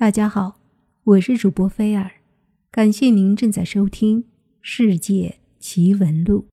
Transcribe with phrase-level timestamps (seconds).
[0.00, 0.60] 大家好，
[1.02, 2.08] 我是主播菲尔，
[2.70, 4.22] 感谢您正在收听
[4.60, 6.46] 《世界奇闻录》。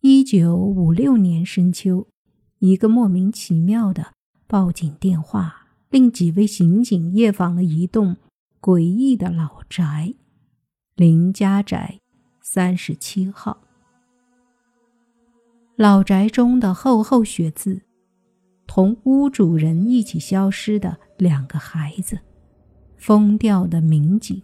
[0.00, 2.08] 一九五六年深秋，
[2.60, 4.14] 一个莫名其妙的
[4.46, 8.16] 报警电话令几位刑警夜访了一栋
[8.58, 10.14] 诡异的老宅——
[10.96, 12.00] 林家宅
[12.40, 13.60] 三十七号。
[15.76, 17.82] 老宅中的厚厚血渍。
[18.74, 22.18] 同屋主人一起消失的两个孩子，
[22.96, 24.40] 疯掉的民警，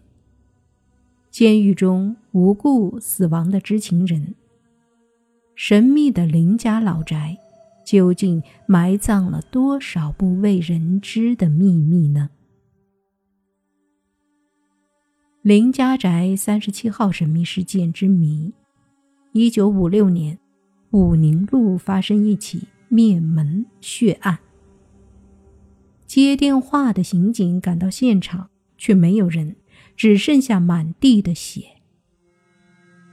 [1.30, 4.34] 监狱中无故死亡的知情人，
[5.54, 7.38] 神秘的林家老宅，
[7.86, 12.28] 究竟埋葬了多少不为人知的秘密呢？
[15.40, 18.52] 林家宅三十七号神秘事件之谜：
[19.32, 20.38] 一九五六年，
[20.90, 22.64] 武宁路发生一起。
[22.88, 24.38] 灭门血案。
[26.06, 29.56] 接电话的刑警赶到现场，却没有人，
[29.94, 31.64] 只剩下满地的血。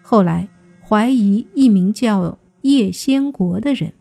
[0.01, 0.47] 后来
[0.81, 3.93] 怀疑一名叫叶先国的人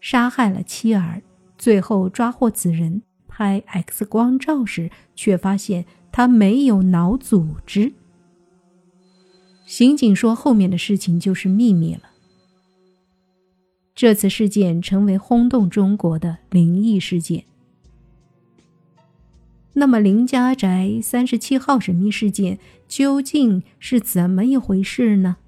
[0.00, 1.22] 杀害了妻儿，
[1.58, 7.92] 最后抓获此人，拍 X 光照时，却发现他没有脑组织。
[9.64, 12.02] 刑警说：“后面的事情就是秘密了。”
[13.96, 17.44] 这次事件成为轰动中国的灵异事件。
[19.72, 25.38] 那么，林家宅三十七号神秘事件究竟是怎么一回事呢？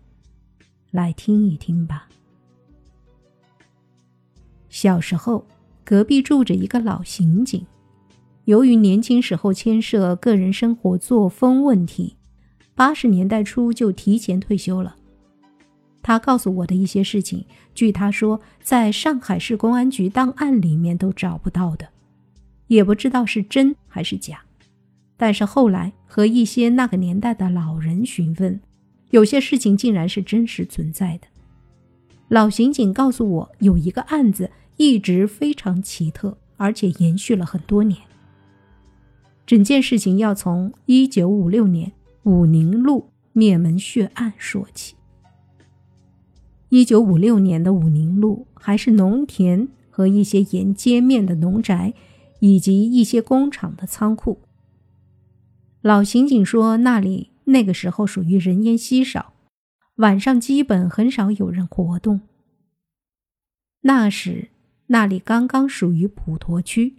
[0.90, 2.08] 来听一听吧。
[4.70, 5.46] 小时候，
[5.84, 7.66] 隔壁住着一个老刑警，
[8.46, 12.16] 由于年轻时候牵涉个人生活作风问题，
[12.74, 14.96] 八十年代初就提前退休了。
[16.08, 21.86] 他告诉我的一些事情，据他说，在上海市公安局档案里面都找不到的，
[22.68, 24.40] 也不知道是真还是假。
[25.18, 28.58] 但是后来和一些那个年代的老人询问，
[29.10, 31.26] 有些事情竟然是真实存在的。
[32.28, 38.00] 老刑警告诉我，有一个案子一直非常奇特，而且延续了很多年。
[39.44, 41.92] 整件事情要从1956年
[42.22, 44.94] 武宁路灭门血案说起。
[46.70, 51.94] 一九五六年的武宁路还是农田和一些沿街面的农宅，
[52.40, 54.40] 以及一些工厂的仓库。
[55.80, 59.32] 老刑警说，那里那个时候属于人烟稀少，
[59.96, 62.20] 晚上基本很少有人活动。
[63.82, 64.48] 那时
[64.88, 66.96] 那里刚刚属于普陀区，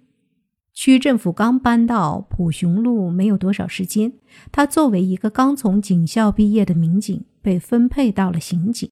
[0.74, 4.14] 区政府刚搬到普雄路没有多少时间，
[4.52, 8.90] 他作为一个刚从警校毕业的民警，被分配到了刑警。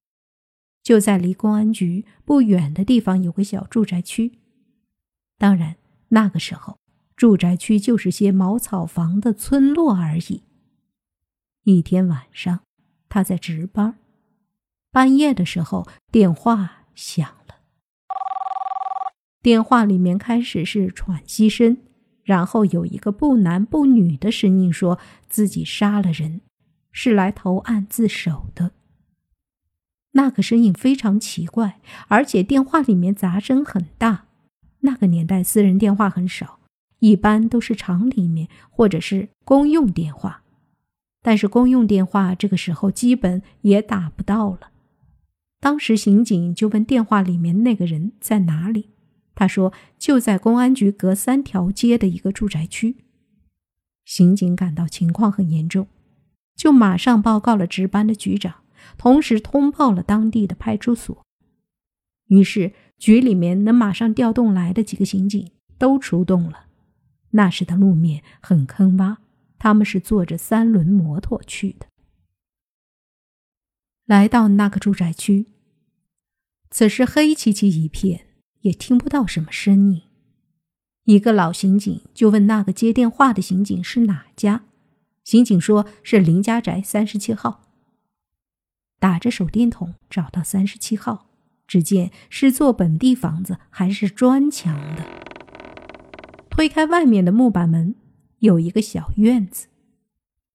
[0.88, 4.38] 就在离公安局不远的地方有个小住宅区，
[5.36, 5.76] 当然
[6.08, 6.78] 那个时候
[7.14, 10.44] 住宅区就是些茅草房的村落而已。
[11.64, 12.60] 一天晚上，
[13.10, 13.98] 他在值班，
[14.90, 17.56] 半夜的时候电话响了。
[19.42, 21.76] 电话里面开始是喘息声，
[22.22, 26.40] 然后有一个不男不女的声音说自己杀了人，
[26.92, 28.70] 是来投案自首的。
[30.18, 34.24] 那个声音非常奇怪，而且电话里面杂声很大。
[34.80, 36.58] 那个年代私人电话很少，
[36.98, 40.42] 一般都是厂里面或者是公用电话。
[41.22, 44.70] 但是公用电话这个时候基本也打不到了。
[45.60, 48.90] 当时刑警就问电话里面那个人在哪里，
[49.36, 52.96] 他说就在公安局隔三条街的一个住宅区。
[54.04, 55.86] 刑警感到情况很严重，
[56.56, 58.54] 就马上报告了值班的局长。
[58.96, 61.24] 同时通报了当地的派出所，
[62.26, 66.66] 于是局里面能马上调动来的几个刑警都出动了。
[67.30, 69.18] 那时的路面很坑洼，
[69.58, 71.86] 他们是坐着三轮摩托去的。
[74.06, 75.46] 来到那个住宅区，
[76.70, 78.28] 此时黑漆漆一片，
[78.60, 80.02] 也听不到什么声音。
[81.04, 84.64] 一个老刑警就问那个接电话的刑警是哪家，
[85.24, 87.67] 刑警说是林家宅三十七号。
[88.98, 91.26] 打着手电筒找到三十七号，
[91.66, 95.04] 只见是座本地房子，还是砖墙的。
[96.50, 97.94] 推开外面的木板门，
[98.40, 99.68] 有一个小院子。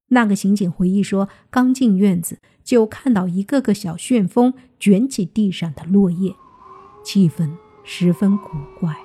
[0.08, 6.36] 那个刑警回忆说，刚进院子就看到一个个小旋风卷起地上的落叶，
[7.04, 8.50] 气氛十分古
[8.80, 8.96] 怪。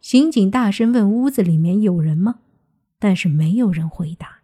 [0.00, 2.36] 刑警大声问：“屋子里面有人吗？”
[2.98, 4.38] 但是没有人回答。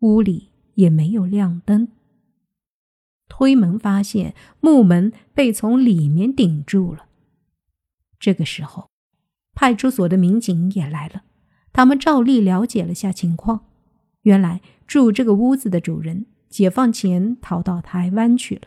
[0.00, 1.88] 屋里也没有亮灯。
[3.28, 7.06] 推门发现木门被从里面顶住了。
[8.18, 8.88] 这个时候，
[9.54, 11.22] 派出所的民警也来了，
[11.72, 13.66] 他们照例了解了下情况。
[14.22, 18.62] 原来住这个屋子的主人解放前逃到台湾去了，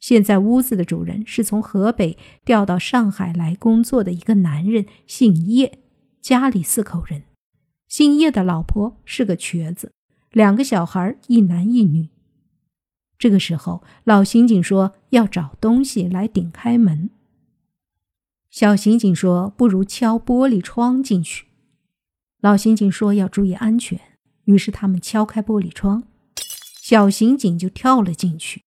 [0.00, 5.78] 现在屋子的主人是从河北调到上海来工作的一个男人，姓叶，
[6.20, 7.22] 家里四口人。
[7.88, 9.92] 姓叶的老婆是个瘸子，
[10.32, 12.08] 两个小孩，一男一女。
[13.18, 17.10] 这个时候，老刑警说要找东西来顶开门。
[18.50, 21.46] 小刑警说：“不如敲玻璃窗进去。”
[22.40, 24.00] 老刑警说：“要注意安全。”
[24.44, 26.04] 于是他们敲开玻璃窗，
[26.80, 28.62] 小刑警就跳了进去。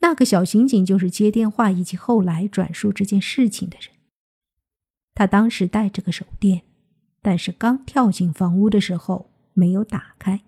[0.00, 3.90] 那个小刑警就是接电话以及后来转述这件事情的人。
[5.14, 6.62] 他当时带着个手电。
[7.22, 10.42] 但是刚跳进房屋的时候没有打开。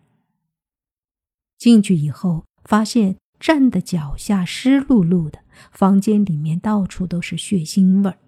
[1.56, 5.38] 进去以后，发现站的脚下湿漉漉的，
[5.72, 8.18] 房间里面到处都是血腥味儿，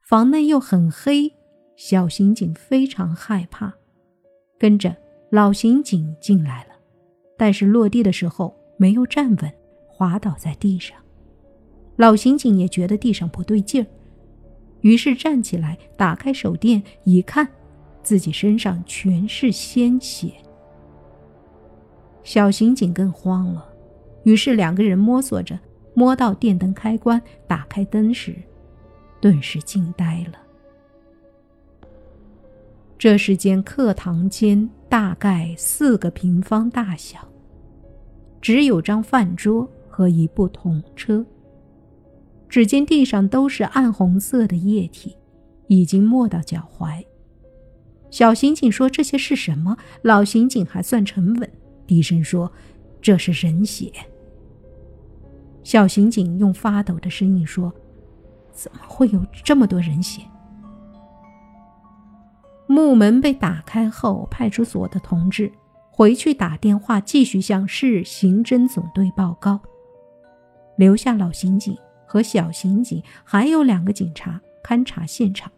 [0.00, 1.34] 房内又很黑，
[1.76, 3.74] 小刑警非常害怕，
[4.58, 4.96] 跟着
[5.30, 6.70] 老刑警进来了，
[7.36, 9.52] 但是落地的时候没有站稳，
[9.86, 10.96] 滑倒在地上，
[11.96, 13.86] 老刑警也觉得地上不对劲儿。
[14.80, 17.46] 于是站起来，打开手电一看，
[18.02, 20.32] 自己身上全是鲜血。
[22.28, 23.66] 小刑警更慌了，
[24.24, 25.58] 于是两个人摸索着
[25.94, 28.36] 摸到电灯开关，打开灯时，
[29.18, 30.38] 顿时惊呆了。
[32.98, 37.18] 这是间课堂间，大概四个平方大小，
[38.42, 41.24] 只有张饭桌和一部童车。
[42.46, 45.16] 只见地上都是暗红色的液体，
[45.66, 47.02] 已经没到脚踝。
[48.10, 51.50] 小刑警说：“这些是什么？”老刑警还算沉稳，
[51.88, 52.52] 低声说
[53.02, 53.90] ：“这是人血。”
[55.64, 57.74] 小刑警用发抖的声音说
[58.52, 60.22] ：“怎么会有这么多人血？”
[62.68, 65.50] 木门被打开后，派出所的同志
[65.90, 69.58] 回去打电话，继续向市刑侦总队报告，
[70.76, 71.76] 留下老刑警。
[72.10, 75.52] 和小刑警还有两个警察勘察现场。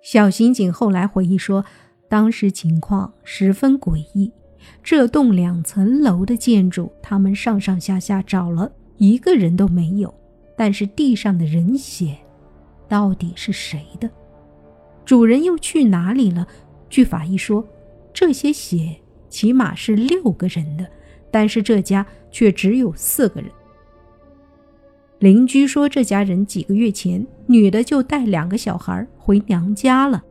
[0.00, 1.62] 小刑警后来回忆说，
[2.08, 4.30] 当时情况十分诡异。
[4.82, 10.12] 这栋两层楼的建筑，他们上上下下找了一个人都没有，
[10.56, 12.16] 但是地上的人血，
[12.88, 14.10] 到底是谁的？
[15.04, 16.46] 主人又去哪里了？
[16.90, 17.66] 据法医说，
[18.12, 18.96] 这些血
[19.28, 20.86] 起码是六个人的，
[21.30, 23.50] 但是这家却只有四个人。
[25.18, 30.22] 邻居说，这家人几个月前，女的就带两个小孩回娘家了，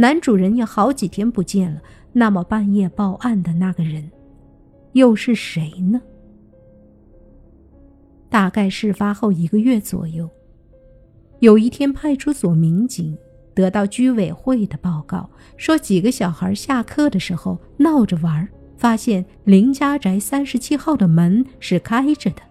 [0.00, 1.82] 男主人也好几天不见了。
[2.12, 4.08] 那么半夜报案的那个人，
[4.92, 6.00] 又是谁呢？
[8.28, 10.30] 大概事发后一个月左右，
[11.40, 13.18] 有一天，派出所民警
[13.54, 22.42] 得到居委会的报告，说几个小孩下课的时候闹着玩，发现林家宅三十七号的门是开着的。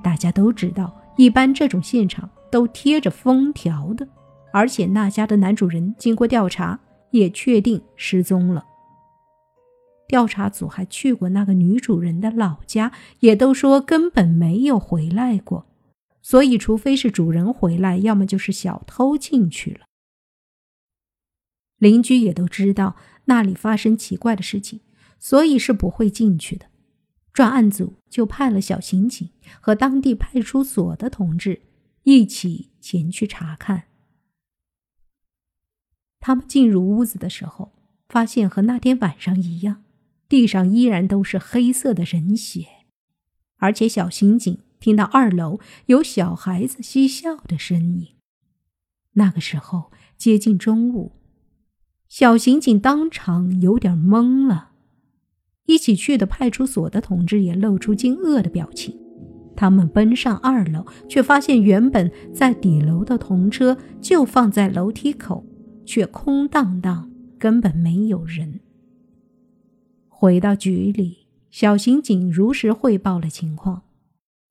[0.00, 4.06] 大家都知道，一般这种现场都贴着封条的，
[4.52, 8.66] 而且那家的男主人经过调查也确定失踪了。
[10.06, 15.66] 调查组还去过那个女主人的老家，也都说根本没有回来过。
[16.20, 19.86] 所以，除非是主人回来，要么就是小偷进去了。
[21.78, 22.94] 邻居也都知道
[23.24, 24.80] 那里发生奇怪的事情，
[25.18, 26.66] 所以是不会进去的。
[27.32, 29.30] 专案组就派了小刑警
[29.60, 31.62] 和当地派出所的同志
[32.02, 33.84] 一起前去查看。
[36.22, 37.72] 他们进入屋子的时候，
[38.08, 39.82] 发现和那天晚上一样，
[40.28, 42.66] 地上依然都是黑色的人血，
[43.58, 48.06] 而且小刑警听到二楼有小孩子嬉笑的声音。
[49.14, 51.16] 那个时候接近中午，
[52.08, 54.70] 小刑警当场有点懵了。
[55.66, 58.96] 一起去的派出所的同志也露出惊愕的表情。
[59.56, 65.44] 他们奔上二楼，却发现原本在底楼的童车就放在楼梯口，
[65.92, 68.60] 却空荡荡，根本没有人。
[70.08, 73.82] 回到局里，小刑警如实汇报了情况，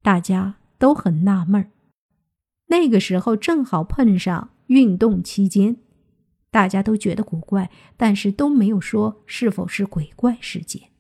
[0.03, 1.71] 大家都很纳闷儿。
[2.67, 5.77] 那个时候正好碰上运动期间，
[6.51, 10.91] 大家都觉得古怪，但是都没有说是否是鬼怪事件。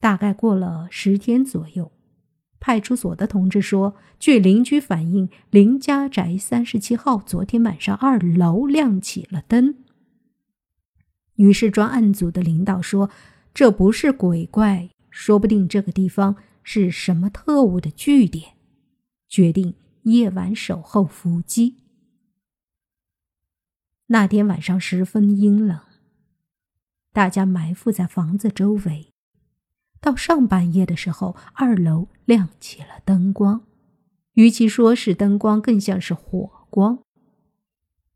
[0.00, 1.92] 大概过了十天左右，
[2.58, 9.76] 派出所的同志说，据邻居反映，林家宅三十七号昨天晚上二楼亮起了灯。
[11.34, 13.10] 于是专案组的领导说，
[13.52, 18.54] 这不是鬼怪，说不定这个地方是什么特务的据点。
[19.28, 21.76] 决定夜晚守候伏击。
[24.06, 25.80] 那天晚上十分阴冷，
[27.12, 29.12] 大家埋伏在房子周围。
[30.06, 33.62] 到上半夜的时候，二楼亮起了灯光，
[34.34, 37.00] 与其说是灯光，更像是火光。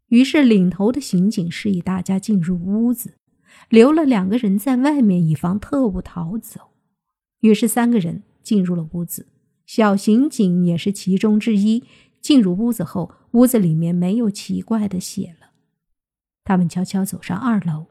[0.07, 3.15] 于是领头的刑警示意大家进入屋子，
[3.69, 6.71] 留了两个人在外面，以防特务逃走。
[7.41, 9.27] 于是三个人进入了屋子，
[9.67, 11.83] 小刑警也是其中之一。
[12.21, 15.49] 进入屋子后，屋子里面没有奇怪的血了。
[16.45, 17.87] 他们悄悄走上二楼，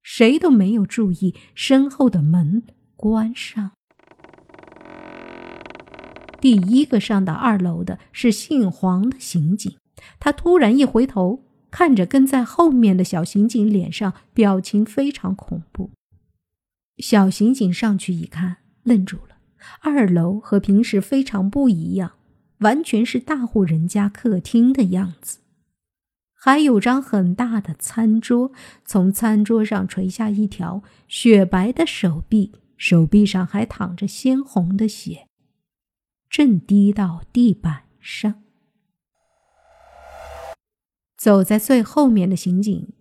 [0.00, 2.62] 谁都没有注意身后的门
[3.02, 3.72] 关上。
[6.40, 9.76] 第一个上到二楼的是姓黄的刑警，
[10.20, 15.90] 他突然一回头，看着跟在后面的小刑警，脸上表情非常恐怖。
[16.98, 19.38] 小刑警上去一看，愣住了。
[19.80, 22.12] 二楼和平时非常不一样，
[22.58, 25.38] 完全是大户人家客厅的样子。
[26.32, 28.52] 还有张很大的餐桌，
[28.84, 32.52] 从餐桌上垂下一条雪白的手臂，
[32.82, 35.28] 手臂上还淌着鲜红的血，
[36.28, 38.42] 正滴到地板上。
[41.16, 42.92] 走在最后面的刑警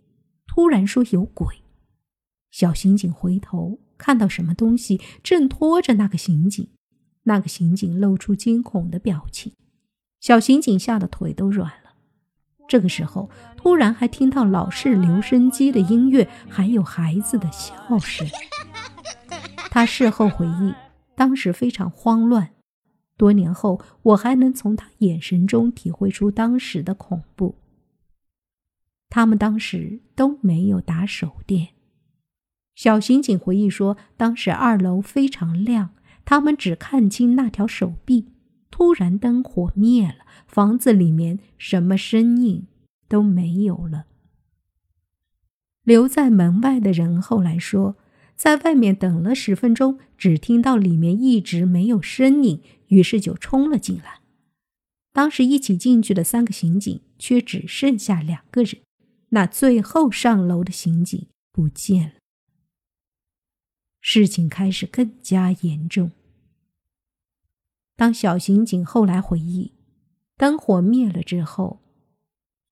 [0.46, 1.64] 突然说：“有鬼！”
[2.52, 6.70] 小刑警回头看到什么东西正拖着那个刑警，
[7.24, 9.52] 那个刑警露出惊恐的表情，
[10.20, 11.96] 小刑警吓得腿都软了。
[12.68, 18.28] 这个时候，突然还听到老式留声机的音乐，还有孩子的笑声。
[19.72, 20.76] 他事后回忆，
[21.16, 22.50] 当时非常慌乱。
[23.16, 27.56] 多年后，我还能从他眼神中体会出当时的恐怖。
[29.10, 31.70] 他们当时都没有打手电。
[32.76, 35.92] 小刑警回忆说，当时二楼非常亮，
[36.26, 38.28] 他们只看清那条手臂。
[38.70, 40.26] 突然，灯火灭了。
[40.48, 42.68] 房子里面什么身影
[43.08, 44.08] 都没有了。
[45.84, 47.96] 留在门外的人后来说，
[48.42, 54.22] 在外面等了十分钟，只听到里面一直没有声音，于是就冲了进来。
[55.14, 58.82] 当时一起进去的三个刑警却只剩下两个人，
[59.30, 62.14] 那最后上楼的刑警不见了。
[64.00, 66.10] 事情开始更加严重。
[67.96, 69.74] 当小刑警后来回忆。
[70.36, 71.84] 灯火灭了之后，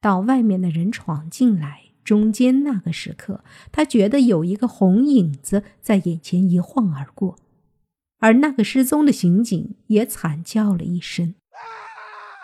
[0.01, 7.37] 到外面的人闯进来，中间那个时刻，他觉得有一个红影子在眼前一晃而过，
[8.19, 11.35] 而那个失踪的刑警也惨叫了一声。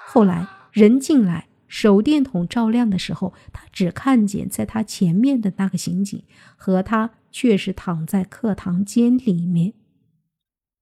[0.08, 6.24] 后来人进来，手电筒照亮的时候，他只看见在他前面的那个刑警
[6.56, 9.74] 和他却是躺在课堂间里面。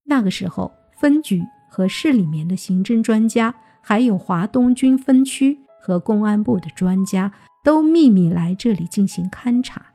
[0.06, 3.56] 那个时候，分局和市里面的刑侦专家。
[3.86, 9.86] 还有华东军分区和公安部的专家都秘密来这里进行勘察，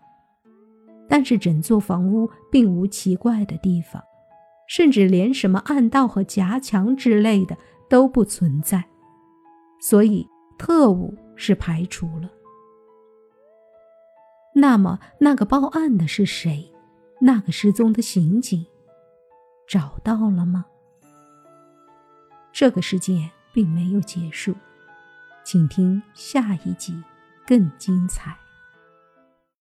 [1.08, 4.02] 但是整座房屋并无奇怪的地方，
[4.66, 7.56] 甚至连什么暗道和夹墙之类的
[7.88, 8.84] 都不存在，
[9.80, 10.26] 所以
[10.58, 12.30] 特务是排除了。
[14.54, 16.72] 那么，那个报案的是谁？
[17.20, 18.64] 那个失踪的刑警
[19.68, 20.64] 找到了吗？
[22.52, 23.30] 这个事件。
[23.50, 24.54] 并没有结束，
[25.42, 27.02] 请听下一集
[27.48, 28.47] 更精彩。